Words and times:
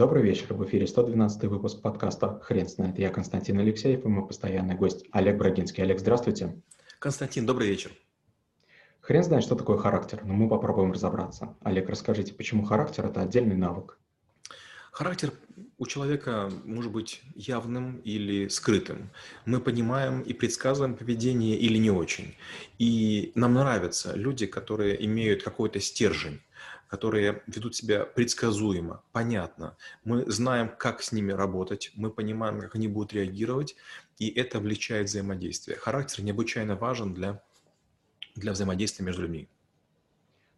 Добрый 0.00 0.22
вечер. 0.22 0.54
В 0.54 0.64
эфире 0.64 0.86
112 0.86 1.44
выпуск 1.44 1.82
подкаста 1.82 2.40
«Хрен 2.42 2.66
знает». 2.66 2.98
Я 2.98 3.10
Константин 3.10 3.58
Алексеев 3.58 4.02
и 4.02 4.08
мой 4.08 4.26
постоянный 4.26 4.74
гость 4.74 5.04
Олег 5.12 5.36
Брагинский. 5.36 5.82
Олег, 5.82 6.00
здравствуйте. 6.00 6.58
Константин, 6.98 7.44
добрый 7.44 7.68
вечер. 7.68 7.90
Хрен 9.02 9.22
знает, 9.22 9.44
что 9.44 9.56
такое 9.56 9.76
характер, 9.76 10.22
но 10.24 10.32
мы 10.32 10.48
попробуем 10.48 10.92
разобраться. 10.92 11.54
Олег, 11.60 11.90
расскажите, 11.90 12.32
почему 12.32 12.64
характер– 12.64 13.04
это 13.08 13.20
отдельный 13.20 13.56
навык? 13.56 13.98
Характер 14.90 15.34
у 15.76 15.84
человека 15.84 16.50
может 16.64 16.90
быть 16.90 17.20
явным 17.34 17.98
или 17.98 18.48
скрытым. 18.48 19.10
Мы 19.44 19.60
понимаем 19.60 20.22
и 20.22 20.32
предсказываем 20.32 20.94
поведение 20.94 21.58
или 21.58 21.76
не 21.76 21.90
очень. 21.90 22.36
И 22.78 23.32
нам 23.34 23.52
нравятся 23.52 24.16
люди, 24.16 24.46
которые 24.46 25.04
имеют 25.04 25.42
какой-то 25.42 25.78
стержень 25.78 26.40
которые 26.90 27.42
ведут 27.46 27.76
себя 27.76 28.04
предсказуемо, 28.04 29.02
понятно. 29.12 29.76
Мы 30.02 30.28
знаем, 30.28 30.68
как 30.76 31.02
с 31.02 31.12
ними 31.12 31.30
работать, 31.30 31.92
мы 31.94 32.10
понимаем, 32.10 32.60
как 32.60 32.74
они 32.74 32.88
будут 32.88 33.12
реагировать, 33.12 33.76
и 34.18 34.28
это 34.28 34.58
облегчает 34.58 35.06
взаимодействие. 35.06 35.78
Характер 35.78 36.24
необычайно 36.24 36.74
важен 36.74 37.14
для, 37.14 37.42
для 38.34 38.52
взаимодействия 38.52 39.04
между 39.04 39.22
людьми. 39.22 39.48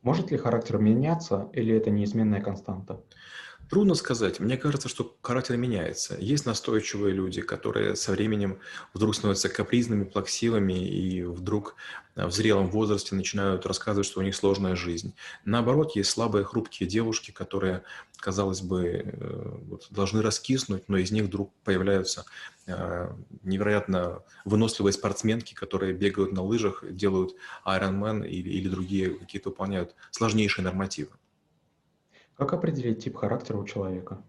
Может 0.01 0.31
ли 0.31 0.39
характер 0.39 0.79
меняться 0.79 1.51
или 1.53 1.77
это 1.77 1.91
неизменная 1.91 2.41
константа? 2.41 3.03
Трудно 3.73 3.95
сказать. 3.95 4.39
Мне 4.39 4.59
кажется, 4.59 4.91
что 4.91 5.17
характер 5.23 5.57
меняется. 5.57 6.15
Есть 6.21 6.45
настойчивые 6.45 7.15
люди, 7.15 7.41
которые 7.41 7.97
со 7.97 8.13
временем 8.13 8.59
вдруг 8.93 9.15
становятся 9.15 9.49
капризными, 9.49 10.05
плаксивыми 10.05 10.87
и 10.87 11.23
вдруг 11.23 11.75
э, 12.15 12.27
в 12.27 12.33
зрелом 12.33 12.69
возрасте 12.69 13.15
начинают 13.15 13.65
рассказывать, 13.65 14.07
что 14.07 14.21
у 14.21 14.23
них 14.23 14.37
сложная 14.37 14.77
жизнь. 14.77 15.15
Наоборот, 15.47 15.97
есть 15.97 16.11
слабые, 16.11 16.45
хрупкие 16.45 16.87
девушки, 16.87 17.31
которые, 17.31 17.83
казалось 18.19 18.61
бы, 18.61 19.05
э, 19.07 19.53
должны 19.89 20.21
раскиснуть, 20.21 20.91
но 20.91 20.99
из 20.99 21.11
них 21.11 21.25
вдруг 21.25 21.51
появляются 21.65 22.27
э, 22.67 23.09
невероятно 23.43 24.23
выносливые 24.45 24.93
спортсменки, 24.93 25.55
которые 25.55 25.95
бегают 25.95 26.33
на 26.33 26.43
лыжах, 26.43 26.85
делают 26.91 27.37
Ironman 27.65 28.29
или, 28.29 28.51
или 28.51 28.69
другие 28.69 29.15
какие-то 29.15 29.49
выполняют 29.49 29.95
сложнейшие 30.11 30.63
нормативы. 30.63 31.13
Как 32.43 32.55
определить 32.55 33.05
тип 33.05 33.19
характера 33.19 33.57
у 33.57 33.65
человека? 33.65 34.21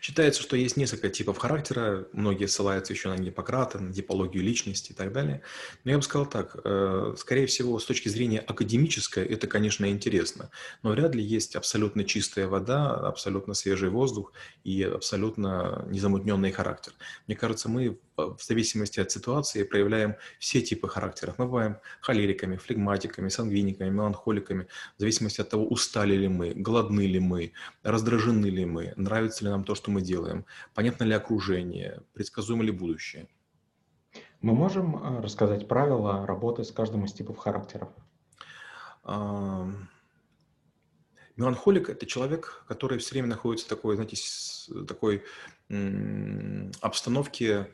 Считается, 0.00 0.40
что 0.40 0.56
есть 0.56 0.76
несколько 0.76 1.08
типов 1.08 1.38
характера, 1.38 2.06
многие 2.12 2.46
ссылаются 2.46 2.92
еще 2.92 3.08
на 3.08 3.16
Гиппократа, 3.16 3.80
на 3.80 3.92
типологию 3.92 4.44
личности 4.44 4.92
и 4.92 4.94
так 4.94 5.12
далее. 5.12 5.42
Но 5.82 5.90
я 5.90 5.96
бы 5.96 6.04
сказал 6.04 6.26
так, 6.26 6.56
э, 6.62 7.14
скорее 7.18 7.46
всего, 7.46 7.80
с 7.80 7.84
точки 7.84 8.08
зрения 8.08 8.38
академической, 8.38 9.24
это, 9.24 9.48
конечно, 9.48 9.90
интересно, 9.90 10.50
но 10.84 10.90
вряд 10.90 11.16
ли 11.16 11.24
есть 11.24 11.56
абсолютно 11.56 12.04
чистая 12.04 12.46
вода, 12.46 12.94
абсолютно 12.94 13.54
свежий 13.54 13.88
воздух 13.88 14.32
и 14.62 14.84
абсолютно 14.84 15.84
незамутненный 15.90 16.52
характер. 16.52 16.92
Мне 17.26 17.34
кажется, 17.34 17.68
мы 17.68 17.98
в 18.26 18.42
зависимости 18.42 19.00
от 19.00 19.10
ситуации 19.10 19.64
проявляем 19.64 20.16
все 20.38 20.60
типы 20.60 20.88
характеров. 20.88 21.38
Мы 21.38 21.46
бываем 21.46 21.76
холериками, 22.00 22.56
флегматиками, 22.56 23.28
сангвиниками, 23.28 23.90
меланхоликами, 23.90 24.66
в 24.96 25.00
зависимости 25.00 25.40
от 25.40 25.48
того, 25.48 25.66
устали 25.66 26.14
ли 26.14 26.28
мы, 26.28 26.52
голодны 26.54 27.06
ли 27.06 27.20
мы, 27.20 27.52
раздражены 27.82 28.46
ли 28.46 28.64
мы, 28.64 28.92
нравится 28.96 29.44
ли 29.44 29.50
нам 29.50 29.64
то, 29.64 29.74
что 29.74 29.90
мы 29.90 30.00
делаем, 30.00 30.44
понятно 30.74 31.04
ли 31.04 31.14
окружение, 31.14 32.02
предсказуемо 32.14 32.64
ли 32.64 32.72
будущее. 32.72 33.28
Мы 34.40 34.54
можем 34.54 34.96
э, 34.96 35.20
рассказать 35.20 35.68
правила 35.68 36.26
работы 36.26 36.64
с 36.64 36.72
каждым 36.72 37.04
из 37.04 37.12
типов 37.12 37.38
характеров? 37.38 37.88
Меланхолик– 41.36 41.88
это 41.90 42.06
человек, 42.06 42.64
который 42.68 42.98
все 42.98 43.14
время 43.14 43.28
находится 43.28 43.66
в 43.66 43.68
такой, 43.68 43.96
знаете, 43.96 44.16
такой 44.86 45.24
обстановке 46.80 47.60
а, 47.60 47.66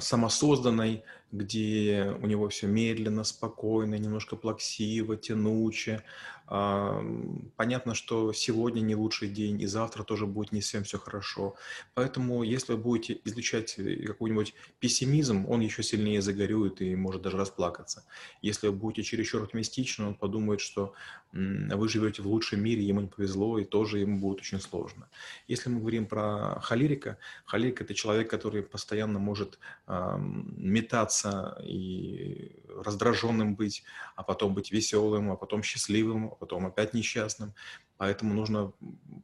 самосозданной, 0.00 1.04
где 1.32 2.16
у 2.22 2.26
него 2.26 2.48
все 2.48 2.66
медленно, 2.66 3.24
спокойно, 3.24 3.94
немножко 3.96 4.36
плаксиво, 4.36 5.16
тянуче, 5.16 6.02
Понятно, 6.50 7.94
что 7.94 8.32
сегодня 8.32 8.80
не 8.80 8.96
лучший 8.96 9.28
день, 9.28 9.62
и 9.62 9.66
завтра 9.66 10.02
тоже 10.02 10.26
будет 10.26 10.50
не 10.50 10.60
всем 10.60 10.82
все 10.82 10.98
хорошо. 10.98 11.54
Поэтому, 11.94 12.42
если 12.42 12.72
вы 12.72 12.78
будете 12.78 13.20
излучать 13.24 13.78
э, 13.78 14.04
какой-нибудь 14.04 14.54
пессимизм, 14.80 15.46
он 15.48 15.60
еще 15.60 15.84
сильнее 15.84 16.20
загорюет 16.20 16.82
и 16.82 16.96
может 16.96 17.22
даже 17.22 17.36
расплакаться. 17.36 18.02
Если 18.42 18.66
вы 18.66 18.72
будете 18.72 19.04
чересчур 19.04 19.44
оптимистичны, 19.44 20.06
он 20.06 20.14
подумает, 20.16 20.60
что 20.60 20.92
вы 21.32 21.88
живете 21.88 22.22
в 22.22 22.26
лучшем 22.26 22.64
мире, 22.64 22.82
ему 22.82 23.02
не 23.02 23.06
повезло, 23.06 23.60
и 23.60 23.64
тоже 23.64 24.00
ему 24.00 24.18
будет 24.18 24.40
очень 24.40 24.60
сложно. 24.60 25.08
Если 25.46 25.70
мы 25.70 25.78
говорим 25.78 26.06
про 26.06 26.58
холерика, 26.60 27.18
холерик– 27.44 27.80
это 27.82 27.94
человек, 27.94 28.28
который 28.28 28.64
постоянно 28.64 29.20
может 29.20 29.60
метаться 29.86 31.19
и 31.62 32.62
раздраженным 32.76 33.54
быть, 33.54 33.82
а 34.16 34.22
потом 34.22 34.54
быть 34.54 34.72
веселым, 34.72 35.30
а 35.30 35.36
потом 35.36 35.62
счастливым, 35.62 36.26
а 36.26 36.34
потом 36.34 36.66
опять 36.66 36.94
несчастным. 36.94 37.54
Поэтому 37.96 38.32
нужно 38.32 38.72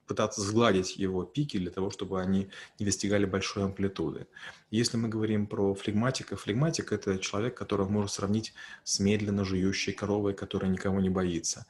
пытаться 0.07 0.43
сгладить 0.43 0.97
его 0.97 1.25
пики 1.25 1.57
для 1.57 1.71
того, 1.71 1.91
чтобы 1.91 2.21
они 2.21 2.49
не 2.79 2.85
достигали 2.85 3.25
большой 3.25 3.65
амплитуды. 3.65 4.27
Если 4.71 4.99
мы 4.99 5.09
говорим 5.09 5.47
про 5.47 5.75
флегматика, 5.75 6.37
флегматик– 6.37 6.93
это 6.93 7.19
человек, 7.19 7.57
которого 7.57 7.89
можно 7.89 8.09
сравнить 8.09 8.53
с 8.85 9.01
медленно 9.01 9.45
жующей 9.45 9.95
коровой, 9.95 10.35
которая 10.35 10.71
никого 10.71 11.01
не 11.01 11.09
боится. 11.09 11.65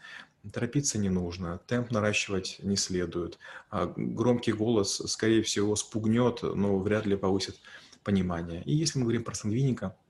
Торопиться 0.53 0.99
не 0.99 1.09
нужно, 1.09 1.61
темп 1.67 1.93
наращивать 1.93 2.59
не 2.63 2.77
следует. 2.77 3.39
А 3.71 3.93
громкий 3.97 4.53
голос, 4.53 5.01
скорее 5.07 5.43
всего, 5.43 5.77
спугнет, 5.77 6.43
но 6.43 6.79
вряд 6.79 7.07
ли 7.07 7.17
повысит 7.17 7.61
понимание. 8.03 8.63
И 8.65 8.75
если 8.75 8.99
мы 8.99 9.05
говорим 9.05 9.23
про 9.23 9.35
сангвиника– 9.35 9.97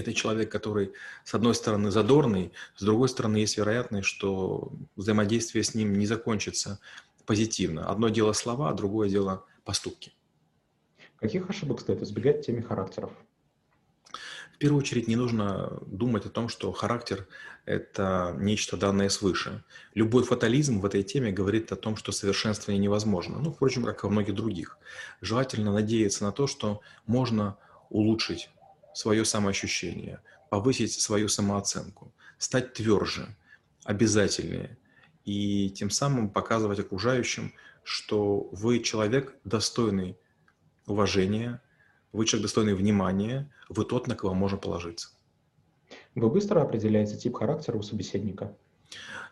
это 0.00 0.12
человек, 0.12 0.50
который, 0.50 0.92
с 1.24 1.34
одной 1.34 1.54
стороны, 1.54 1.90
задорный, 1.90 2.52
с 2.76 2.82
другой 2.82 3.08
стороны, 3.08 3.38
есть 3.38 3.56
вероятность, 3.56 4.08
что 4.08 4.72
взаимодействие 4.96 5.62
с 5.62 5.74
ним 5.74 5.94
не 5.94 6.06
закончится 6.06 6.80
позитивно. 7.26 7.88
Одно 7.88 8.08
дело 8.08 8.32
слова, 8.32 8.72
другое 8.72 9.08
дело 9.08 9.44
поступки. 9.64 10.12
Каких 11.16 11.48
ошибок 11.48 11.80
стоит 11.80 12.02
избегать 12.02 12.42
в 12.42 12.46
теме 12.46 12.62
характеров? 12.62 13.12
В 14.54 14.58
первую 14.58 14.80
очередь 14.80 15.08
не 15.08 15.16
нужно 15.16 15.78
думать 15.86 16.26
о 16.26 16.28
том, 16.28 16.48
что 16.48 16.70
характер– 16.72 17.26
это 17.64 18.34
нечто 18.38 18.76
данное 18.76 19.08
свыше. 19.08 19.64
Любой 19.94 20.22
фатализм 20.22 20.80
в 20.80 20.86
этой 20.86 21.02
теме 21.02 21.30
говорит 21.32 21.72
о 21.72 21.76
том, 21.76 21.96
что 21.96 22.12
совершенствование 22.12 22.82
невозможно. 22.82 23.38
Ну, 23.38 23.52
впрочем, 23.52 23.84
как 23.84 24.02
и 24.02 24.06
во 24.06 24.12
многих 24.12 24.34
других. 24.34 24.78
Желательно 25.22 25.72
надеяться 25.72 26.24
на 26.24 26.32
то, 26.32 26.46
что 26.46 26.80
можно 27.06 27.56
улучшить 27.88 28.50
свое 28.94 29.24
самоощущение, 29.24 30.20
повысить 30.50 30.92
свою 30.92 31.28
самооценку, 31.28 32.12
стать 32.38 32.72
тверже, 32.74 33.36
обязательнее 33.84 34.78
и 35.24 35.70
тем 35.70 35.90
самым 35.90 36.30
показывать 36.30 36.80
окружающим, 36.80 37.52
что 37.82 38.48
вы 38.52 38.80
человек 38.80 39.36
достойный 39.44 40.18
уважения, 40.86 41.62
вы 42.12 42.26
человек 42.26 42.44
достойный 42.44 42.74
внимания, 42.74 43.50
вы 43.68 43.84
тот, 43.84 44.06
на 44.06 44.16
кого 44.16 44.34
можно 44.34 44.58
положиться. 44.58 45.10
Вы 46.14 46.28
быстро 46.30 46.60
определяете 46.60 47.16
тип 47.16 47.36
характера 47.36 47.76
у 47.76 47.82
собеседника? 47.82 48.56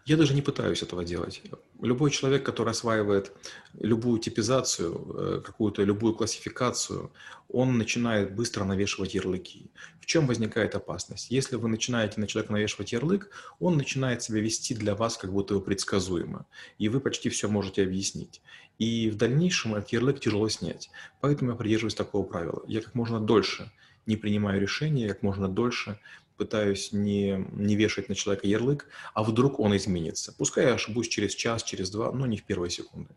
Я 0.09 0.17
даже 0.17 0.33
не 0.33 0.41
пытаюсь 0.41 0.83
этого 0.83 1.05
делать. 1.05 1.43
Любой 1.83 2.11
человек, 2.11 2.43
который 2.43 2.71
осваивает 2.71 3.33
любую 3.75 4.19
типизацию, 4.21 4.95
э, 4.95 5.43
какую-то 5.45 5.85
любую 5.85 6.15
классификацию, 6.15 7.13
он 7.49 7.77
начинает 7.77 8.35
быстро 8.35 8.65
навешивать 8.65 9.15
ярлыки. 9.15 9.71
В 10.01 10.07
чем 10.07 10.27
возникает 10.27 10.75
опасность? 10.75 11.31
Если 11.31 11.57
вы 11.57 11.69
начинаете 11.69 12.21
на 12.21 12.27
человека 12.27 12.55
навешивать 12.55 12.93
ярлык, 12.93 13.31
он 13.61 13.77
начинает 13.77 14.23
себя 14.23 14.41
вести 14.41 14.75
для 14.75 14.95
вас 14.95 15.19
как 15.19 15.31
будто 15.31 15.55
бы 15.55 15.61
предсказуемо, 15.61 16.47
и 16.79 16.89
вы 16.89 17.01
почти 17.01 17.29
все 17.29 17.49
можете 17.49 17.83
объяснить. 17.83 18.41
И 18.79 19.11
в 19.11 19.17
дальнейшем 19.17 19.75
этот 19.75 19.91
ярлык 19.91 20.21
тяжело 20.21 20.49
снять. 20.49 20.89
Поэтому 21.21 21.51
я 21.51 21.57
придерживаюсь 21.57 21.95
такого 21.95 22.25
правила. 22.25 22.63
Я 22.67 22.81
как 22.81 22.95
можно 22.95 23.21
дольше 23.21 23.71
не 24.07 24.17
принимаю 24.17 24.59
решения, 24.59 25.09
как 25.09 25.23
можно 25.23 25.49
дольше 25.49 26.01
пытаюсь 26.39 26.93
не, 26.93 27.47
не 27.53 27.77
вешать 27.77 28.09
на 28.09 28.15
человека 28.15 28.47
ярлык, 28.47 28.87
а 29.13 29.23
вдруг 29.23 29.61
он 29.61 29.77
изменится. 29.77 30.33
Пускай 30.33 30.67
я 30.67 30.75
ошибусь 30.75 31.09
через 31.09 31.35
час, 31.35 31.63
через 31.63 31.91
два, 31.91 32.11
но 32.13 32.27
не 32.27 32.39
в 32.39 32.45
первые 32.45 32.71
секунды. 32.71 33.15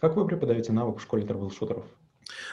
Как 0.00 0.16
вы 0.16 0.26
преподаете 0.26 0.72
навык 0.72 0.98
в 0.98 1.02
школе 1.02 1.24
трэбл-шутеров? 1.24 1.84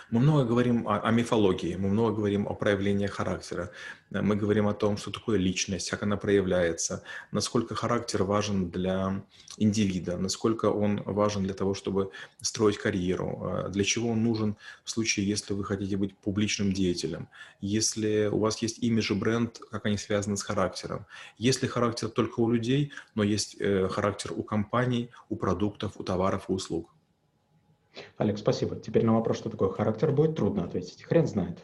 Мы 0.09 0.19
много 0.19 0.45
говорим 0.45 0.87
о, 0.87 0.99
о 0.99 1.11
мифологии, 1.11 1.75
мы 1.75 1.89
много 1.89 2.17
говорим 2.17 2.47
о 2.47 2.53
проявлении 2.53 3.07
характера, 3.07 3.71
мы 4.09 4.35
говорим 4.35 4.67
о 4.67 4.73
том, 4.73 4.97
что 4.97 5.11
такое 5.11 5.37
личность, 5.37 5.89
как 5.89 6.03
она 6.03 6.17
проявляется, 6.17 7.03
насколько 7.31 7.75
характер 7.75 8.23
важен 8.23 8.69
для 8.69 9.23
индивида, 9.57 10.17
насколько 10.17 10.65
он 10.65 11.01
важен 11.05 11.43
для 11.43 11.53
того, 11.53 11.73
чтобы 11.73 12.11
строить 12.41 12.77
карьеру, 12.77 13.39
а 13.41 13.69
для 13.69 13.83
чего 13.83 14.09
он 14.09 14.23
нужен 14.23 14.57
в 14.83 14.89
случае, 14.89 15.27
если 15.27 15.53
вы 15.53 15.63
хотите 15.63 15.97
быть 15.97 16.17
публичным 16.17 16.73
деятелем, 16.73 17.29
если 17.61 18.29
у 18.31 18.39
вас 18.39 18.61
есть 18.61 18.79
имидж 18.79 19.13
и 19.13 19.15
бренд, 19.15 19.59
как 19.71 19.85
они 19.85 19.97
связаны 19.97 20.35
с 20.35 20.43
характером. 20.43 21.05
Если 21.37 21.67
характер 21.67 22.09
только 22.09 22.39
у 22.41 22.51
людей, 22.51 22.91
но 23.15 23.23
есть 23.23 23.55
э, 23.59 23.87
характер 23.87 24.33
у 24.35 24.43
компаний, 24.43 25.09
у 25.29 25.35
продуктов, 25.35 25.93
у 25.95 26.03
товаров 26.03 26.45
и 26.49 26.53
услуг. 26.53 26.89
Олег, 28.17 28.37
спасибо. 28.37 28.75
Теперь 28.75 29.05
на 29.05 29.13
вопрос, 29.13 29.37
что 29.37 29.49
такое 29.49 29.69
характер, 29.69 30.11
будет 30.11 30.35
трудно 30.35 30.63
ответить. 30.63 31.03
Хрен 31.03 31.27
знает. 31.27 31.59